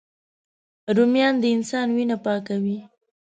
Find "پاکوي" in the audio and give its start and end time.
2.25-2.79